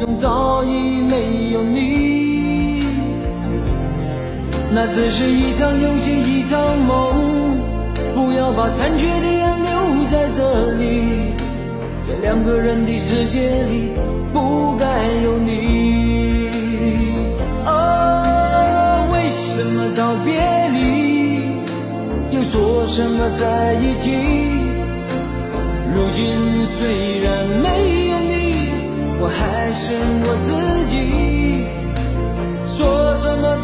[0.00, 2.82] 中早已没有你，
[4.72, 7.60] 那只是一场游戏，一场梦。
[8.14, 9.68] 不要把残缺的爱留
[10.10, 11.34] 在这里，
[12.08, 13.90] 在两个人的世界里，
[14.32, 14.86] 不该
[15.22, 16.48] 有你。
[17.66, 20.40] 哦，为什么道别
[20.70, 21.60] 离，
[22.34, 24.10] 又说什么在一起？
[25.94, 26.24] 如今
[26.78, 27.99] 虽然没有，
[29.22, 29.92] 我还是
[30.24, 30.50] 我自
[30.90, 31.66] 己。
[32.66, 33.59] 说什么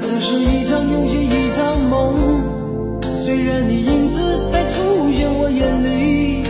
[0.00, 2.14] 那只是一场游戏，一场梦。
[3.18, 6.44] 虽然你影子还出现我眼里，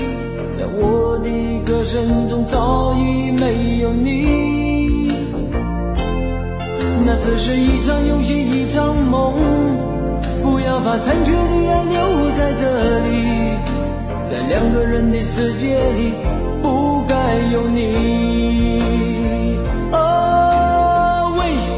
[0.55, 1.31] 在我的
[1.65, 5.09] 歌声中早已没有你。
[7.07, 9.33] 那只是一场游戏，一场梦。
[10.43, 13.57] 不要把残缺的爱留在这里，
[14.31, 16.13] 在两个人的世界里，
[16.63, 17.17] 不该
[17.51, 18.88] 有你。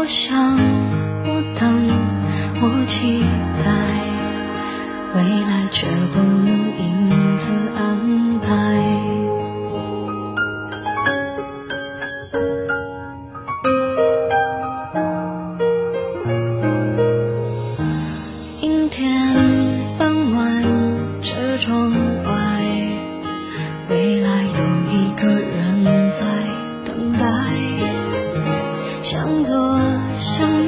[0.00, 0.69] 我想，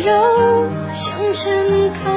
[0.03, 2.13] 向右，向前看，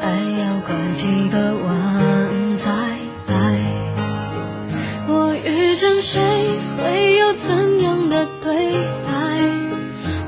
[0.00, 0.08] 爱
[0.40, 2.72] 要拐几个弯才
[3.26, 3.58] 来。
[5.06, 6.18] 我遇见谁，
[6.78, 8.72] 会有怎样的对
[9.06, 9.12] 白？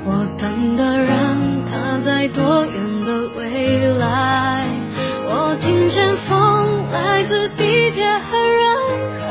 [0.05, 4.67] 我等的人，他在多远的未来？
[5.29, 8.76] 我听见风来自地铁和人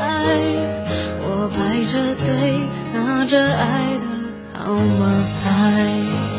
[1.22, 2.58] 我排着队
[2.92, 5.06] 拿着爱的号码
[5.44, 6.31] 牌。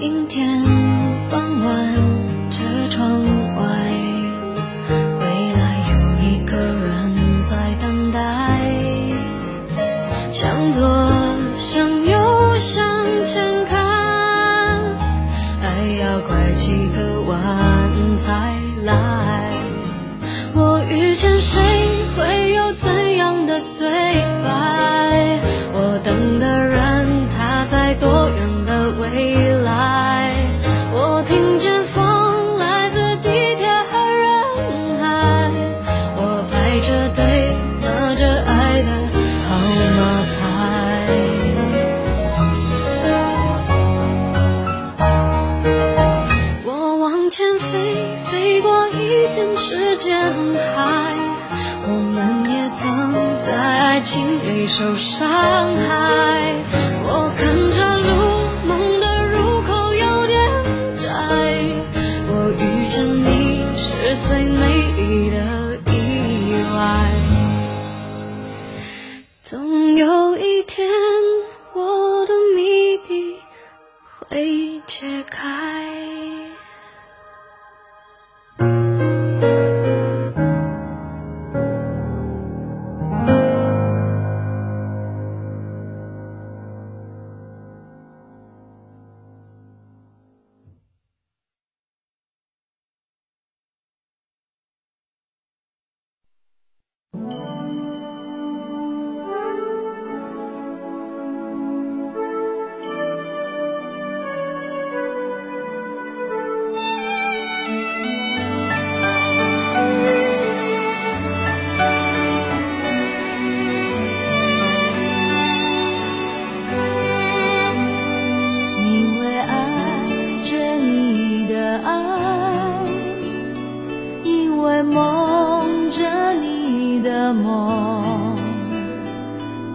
[0.00, 0.62] 阴天
[1.28, 1.94] 傍晚
[2.52, 3.20] 车窗
[3.56, 3.64] 外
[5.18, 8.60] 未来有一个人在等待。
[10.32, 10.86] 向左
[11.56, 12.86] 向右向
[13.26, 13.84] 前看
[15.62, 18.54] 爱要拐几个弯才
[18.84, 19.50] 来。
[20.54, 21.77] 我遇见谁？
[54.08, 55.28] 心里受伤
[55.76, 56.54] 害。
[57.04, 58.08] 我看着路，
[58.66, 60.50] 梦的入口有点
[60.96, 61.04] 窄，
[62.26, 63.28] 我遇见你
[63.76, 64.64] 是最美
[64.96, 65.36] 丽的
[65.92, 65.92] 意
[66.74, 66.78] 外。
[69.42, 70.88] 总有一天，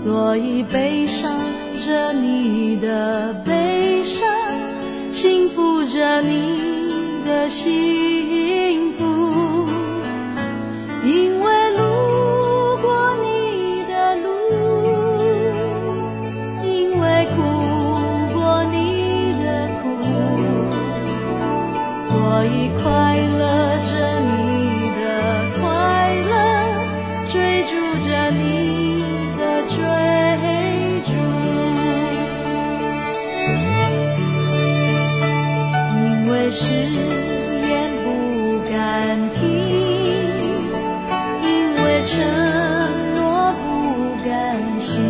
[0.03, 1.31] 所以悲伤
[1.81, 4.27] 着你的悲伤，
[5.13, 6.59] 幸福着你
[7.25, 9.03] 的幸福。
[11.05, 11.79] 因为路
[12.81, 14.27] 过你的路，
[16.65, 17.41] 因为哭
[18.33, 18.75] 过你
[19.41, 19.47] 的
[19.81, 19.83] 苦，
[22.09, 22.11] 所
[22.43, 22.51] 以
[22.83, 22.83] 快
[23.39, 23.41] 乐
[23.89, 23.93] 着
[36.55, 38.05] 誓言不
[38.69, 39.41] 敢听，
[41.41, 41.49] 因
[41.83, 42.13] 为承
[43.15, 43.65] 诺不
[44.23, 44.29] 甘
[44.79, 45.01] 心，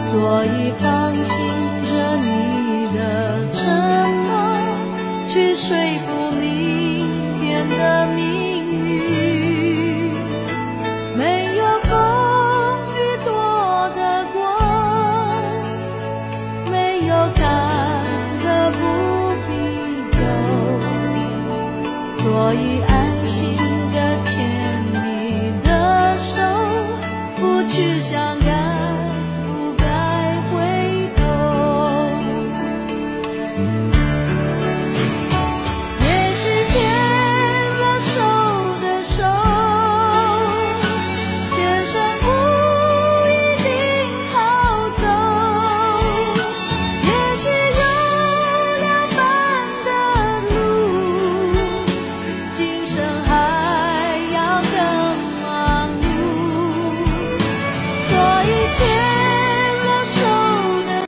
[0.00, 0.10] 所
[0.46, 1.36] 以放心
[1.84, 2.26] 着你
[2.96, 2.98] 的
[3.52, 3.60] 沉
[4.08, 4.26] 默，
[5.28, 6.06] 去说服
[6.40, 7.06] 明
[7.38, 8.24] 天的命
[8.72, 8.88] 运。
[11.14, 11.22] 没
[22.48, 23.58] 所以安心
[23.92, 26.40] 的牵你的手，
[27.36, 28.38] 不去想